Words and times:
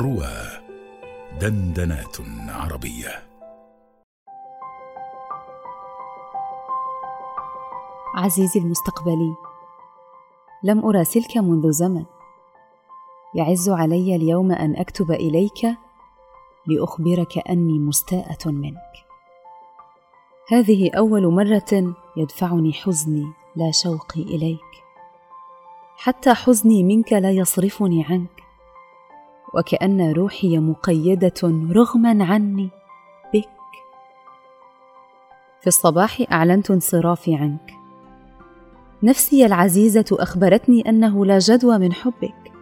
روى 0.00 0.32
دندنات 1.40 2.16
عربية. 2.48 3.22
عزيزي 8.14 8.60
المستقبلي 8.60 9.34
لم 10.62 10.84
أراسلك 10.84 11.36
منذ 11.36 11.70
زمن 11.70 12.04
يعز 13.34 13.68
علي 13.68 14.16
اليوم 14.16 14.52
أن 14.52 14.76
أكتب 14.76 15.10
إليك 15.10 15.76
لأخبرك 16.66 17.48
أني 17.48 17.78
مستاءة 17.78 18.48
منك. 18.48 18.92
هذه 20.48 20.90
أول 20.98 21.26
مرة 21.26 21.94
يدفعني 22.16 22.72
حزني 22.72 23.32
لا 23.56 23.70
شوقي 23.70 24.22
إليك 24.22 24.70
حتى 25.96 26.34
حزني 26.34 26.84
منك 26.84 27.12
لا 27.12 27.30
يصرفني 27.30 28.04
عنك. 28.04 28.49
وكأن 29.54 30.12
روحي 30.12 30.58
مقيدة 30.58 31.68
رغما 31.70 32.24
عني 32.24 32.70
بك. 33.34 33.48
في 35.60 35.66
الصباح 35.66 36.22
أعلنت 36.32 36.70
انصرافي 36.70 37.34
عنك. 37.34 37.74
نفسي 39.02 39.46
العزيزة 39.46 40.04
أخبرتني 40.12 40.88
أنه 40.88 41.26
لا 41.26 41.38
جدوى 41.38 41.78
من 41.78 41.92
حبك. 41.92 42.52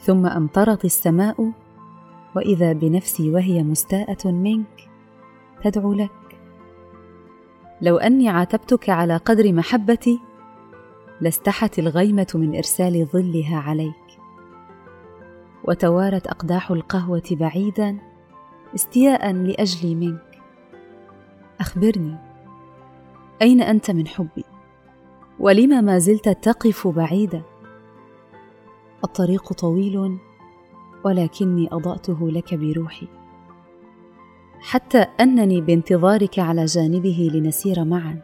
ثم 0.00 0.26
أمطرت 0.26 0.84
السماء 0.84 1.52
وإذا 2.36 2.72
بنفسي 2.72 3.30
وهي 3.30 3.62
مستاءة 3.62 4.28
منك 4.28 4.90
تدعو 5.64 5.92
لك. 5.92 6.10
لو 7.82 7.96
أني 7.96 8.28
عاتبتك 8.28 8.90
على 8.90 9.16
قدر 9.16 9.52
محبتي 9.52 10.20
لاستحت 11.20 11.78
الغيمة 11.78 12.26
من 12.34 12.56
إرسال 12.56 13.06
ظلها 13.12 13.56
عليك. 13.58 14.07
وتوارت 15.68 16.26
أقداح 16.26 16.70
القهوة 16.70 17.22
بعيدا 17.30 17.98
استياء 18.74 19.32
لأجلي 19.32 19.94
منك. 19.94 20.40
أخبرني 21.60 22.16
أين 23.42 23.62
أنت 23.62 23.90
من 23.90 24.06
حبي؟ 24.06 24.44
ولم 25.38 25.84
ما 25.84 25.98
زلت 25.98 26.28
تقف 26.28 26.88
بعيدا؟ 26.88 27.42
الطريق 29.04 29.52
طويل 29.52 30.18
ولكني 31.04 31.68
أضأته 31.72 32.30
لك 32.30 32.54
بروحي. 32.54 33.08
حتى 34.60 34.98
أنني 34.98 35.60
بانتظارك 35.60 36.38
على 36.38 36.64
جانبه 36.64 37.30
لنسير 37.34 37.84
معا. 37.84 38.20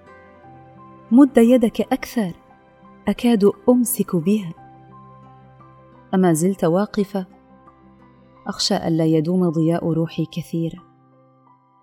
مد 1.10 1.38
يدك 1.38 1.80
أكثر 1.80 2.32
أكاد 3.08 3.52
أمسك 3.68 4.16
بها. 4.16 4.52
أما 6.14 6.32
زلت 6.32 6.64
واقفة 6.64 7.33
أخشى 8.46 8.76
الا 8.76 9.04
يدوم 9.04 9.48
ضياء 9.48 9.92
روحي 9.92 10.26
كثيرا 10.32 10.78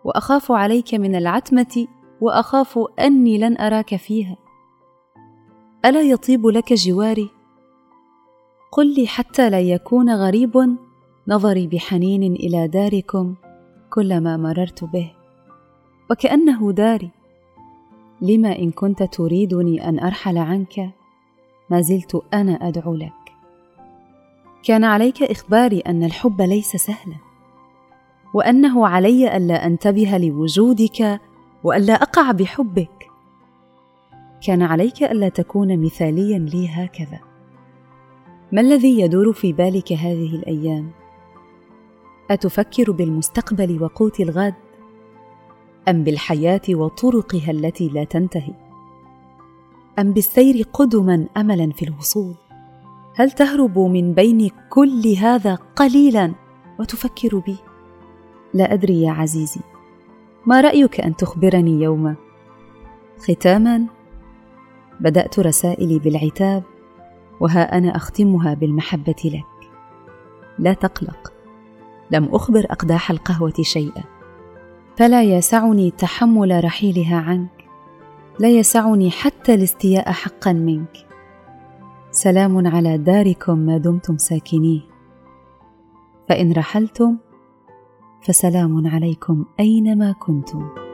وأخاف 0.03 0.51
عليك 0.51 0.93
من 0.93 1.15
العتمة 1.15 1.87
وأخاف 2.21 2.79
أني 2.99 3.37
لن 3.37 3.57
أراك 3.57 3.95
فيها. 3.95 4.37
ألا 5.85 6.01
يطيب 6.01 6.47
لك 6.47 6.73
جواري؟ 6.73 7.29
قل 8.71 8.95
لي 8.95 9.07
حتى 9.07 9.49
لا 9.49 9.59
يكون 9.59 10.09
غريب 10.09 10.77
نظري 11.27 11.67
بحنين 11.67 12.33
إلى 12.33 12.67
داركم 12.67 13.35
كلما 13.89 14.37
مررت 14.37 14.83
به. 14.83 15.11
وكأنه 16.11 16.71
داري. 16.71 17.11
لما 18.21 18.59
إن 18.59 18.71
كنت 18.71 19.03
تريدني 19.03 19.89
أن 19.89 19.99
أرحل 19.99 20.37
عنك 20.37 20.89
ما 21.69 21.81
زلت 21.81 22.21
أنا 22.33 22.67
أدعو 22.67 22.95
لك. 22.95 23.20
كان 24.63 24.83
عليك 24.83 25.23
إخباري 25.23 25.79
أن 25.79 26.03
الحب 26.03 26.41
ليس 26.41 26.75
سهلا 26.75 27.15
وأنه 28.33 28.87
علي 28.87 29.37
ألا 29.37 29.65
أنتبه 29.65 30.17
لوجودك 30.17 31.19
وألا 31.63 31.93
أقع 31.93 32.31
بحبك. 32.31 33.07
كان 34.45 34.61
عليك 34.61 35.03
ألا 35.03 35.29
تكون 35.29 35.77
مثاليا 35.77 36.39
لي 36.39 36.69
هكذا. 36.69 37.19
ما 38.51 38.61
الذي 38.61 38.99
يدور 38.99 39.33
في 39.33 39.53
بالك 39.53 39.93
هذه 39.93 40.35
الأيام؟ 40.35 40.91
أتفكر 42.31 42.91
بالمستقبل 42.91 43.83
وقوت 43.83 44.19
الغد؟ 44.19 44.53
أم 45.87 46.03
بالحياة 46.03 46.61
وطرقها 46.69 47.51
التي 47.51 47.87
لا 47.87 48.03
تنتهي؟ 48.03 48.53
أم 49.99 50.13
بالسير 50.13 50.65
قدما 50.73 51.27
املا 51.37 51.71
في 51.71 51.85
الوصول؟ 51.85 52.35
هل 53.15 53.31
تهرب 53.31 53.79
من 53.79 54.13
بين 54.13 54.49
كل 54.69 55.15
هذا 55.19 55.55
قليلا 55.55 56.33
وتفكر 56.79 57.39
بي؟ 57.39 57.57
لا 58.53 58.73
أدري 58.73 59.01
يا 59.01 59.11
عزيزي. 59.11 59.61
ما 60.45 60.61
رأيك 60.61 61.01
أن 61.01 61.15
تخبرني 61.15 61.83
يوما 61.83 62.15
ختاما 63.19 63.85
بدأت 64.99 65.39
رسائلي 65.39 65.99
بالعتاب 65.99 66.63
وها 67.39 67.77
أنا 67.77 67.95
أختمها 67.95 68.53
بالمحبة 68.53 69.15
لك. 69.25 69.69
لا 70.59 70.73
تقلق 70.73 71.33
لم 72.11 72.25
أخبر 72.25 72.65
أقداح 72.69 73.11
القهوة 73.11 73.53
شيئا. 73.61 74.03
فلا 74.97 75.23
يسعني 75.23 75.91
تحمل 75.91 76.63
رحيلها 76.63 77.17
عنك 77.17 77.65
لا 78.39 78.49
يسعني 78.49 79.11
حتى 79.11 79.53
الاستياء 79.53 80.11
حقا 80.11 80.53
منك. 80.53 81.10
سلام 82.13 82.67
على 82.67 82.97
داركم 82.97 83.57
ما 83.57 83.77
دمتم 83.77 84.17
ساكنيه 84.17 84.81
فإن 86.29 86.51
رحلتم 86.51 87.17
فسلام 88.21 88.87
عليكم 88.87 89.45
أينما 89.59 90.11
كنتم. 90.11 90.90